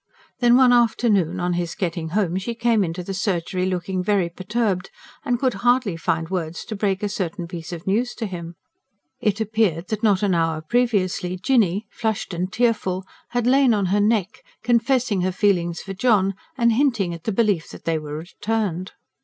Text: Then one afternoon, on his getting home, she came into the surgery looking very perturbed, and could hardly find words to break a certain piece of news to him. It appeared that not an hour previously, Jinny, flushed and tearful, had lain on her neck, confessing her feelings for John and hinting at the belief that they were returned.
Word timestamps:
Then 0.39 0.57
one 0.57 0.73
afternoon, 0.73 1.39
on 1.39 1.53
his 1.53 1.75
getting 1.75 2.09
home, 2.09 2.35
she 2.39 2.55
came 2.55 2.83
into 2.83 3.03
the 3.03 3.13
surgery 3.13 3.67
looking 3.67 4.03
very 4.03 4.29
perturbed, 4.29 4.89
and 5.23 5.37
could 5.37 5.53
hardly 5.61 5.95
find 5.95 6.27
words 6.31 6.65
to 6.69 6.75
break 6.75 7.03
a 7.03 7.07
certain 7.07 7.45
piece 7.47 7.71
of 7.71 7.85
news 7.85 8.15
to 8.15 8.25
him. 8.25 8.55
It 9.19 9.39
appeared 9.39 9.89
that 9.89 10.01
not 10.01 10.23
an 10.23 10.33
hour 10.33 10.59
previously, 10.61 11.37
Jinny, 11.37 11.85
flushed 11.91 12.33
and 12.33 12.51
tearful, 12.51 13.05
had 13.29 13.45
lain 13.45 13.75
on 13.75 13.85
her 13.93 14.01
neck, 14.01 14.41
confessing 14.63 15.21
her 15.21 15.31
feelings 15.31 15.81
for 15.83 15.93
John 15.93 16.33
and 16.57 16.71
hinting 16.73 17.13
at 17.13 17.25
the 17.25 17.31
belief 17.31 17.69
that 17.69 17.85
they 17.85 17.99
were 17.99 18.17
returned. 18.17 18.93